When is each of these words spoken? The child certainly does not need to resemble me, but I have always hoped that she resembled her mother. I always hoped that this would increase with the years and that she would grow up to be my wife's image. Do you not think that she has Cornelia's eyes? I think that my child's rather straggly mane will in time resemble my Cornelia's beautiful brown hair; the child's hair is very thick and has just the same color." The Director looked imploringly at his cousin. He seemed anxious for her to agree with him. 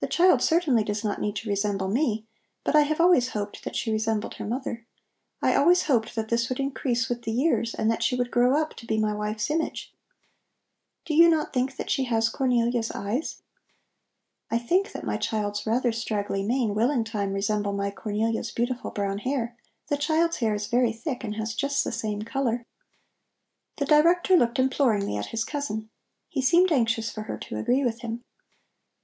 The 0.00 0.08
child 0.08 0.42
certainly 0.42 0.82
does 0.82 1.04
not 1.04 1.20
need 1.20 1.36
to 1.36 1.48
resemble 1.48 1.86
me, 1.86 2.26
but 2.64 2.74
I 2.74 2.80
have 2.80 3.00
always 3.00 3.28
hoped 3.28 3.62
that 3.62 3.76
she 3.76 3.92
resembled 3.92 4.34
her 4.34 4.44
mother. 4.44 4.84
I 5.40 5.54
always 5.54 5.84
hoped 5.84 6.16
that 6.16 6.28
this 6.28 6.48
would 6.48 6.58
increase 6.58 7.08
with 7.08 7.22
the 7.22 7.30
years 7.30 7.72
and 7.72 7.88
that 7.88 8.02
she 8.02 8.16
would 8.16 8.32
grow 8.32 8.60
up 8.60 8.74
to 8.74 8.84
be 8.84 8.98
my 8.98 9.14
wife's 9.14 9.52
image. 9.52 9.94
Do 11.04 11.14
you 11.14 11.28
not 11.30 11.52
think 11.52 11.76
that 11.76 11.88
she 11.88 12.02
has 12.06 12.28
Cornelia's 12.30 12.90
eyes? 12.96 13.42
I 14.50 14.58
think 14.58 14.90
that 14.90 15.04
my 15.04 15.16
child's 15.18 15.68
rather 15.68 15.92
straggly 15.92 16.42
mane 16.42 16.74
will 16.74 16.90
in 16.90 17.04
time 17.04 17.32
resemble 17.32 17.72
my 17.72 17.92
Cornelia's 17.92 18.50
beautiful 18.50 18.90
brown 18.90 19.18
hair; 19.18 19.56
the 19.86 19.96
child's 19.96 20.38
hair 20.38 20.56
is 20.56 20.66
very 20.66 20.92
thick 20.92 21.22
and 21.22 21.36
has 21.36 21.54
just 21.54 21.84
the 21.84 21.92
same 21.92 22.22
color." 22.22 22.66
The 23.76 23.86
Director 23.86 24.36
looked 24.36 24.58
imploringly 24.58 25.16
at 25.16 25.26
his 25.26 25.44
cousin. 25.44 25.90
He 26.28 26.42
seemed 26.42 26.72
anxious 26.72 27.08
for 27.12 27.22
her 27.22 27.38
to 27.38 27.56
agree 27.58 27.84
with 27.84 28.00
him. 28.00 28.24